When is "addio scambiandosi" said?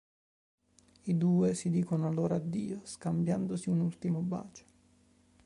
2.37-3.69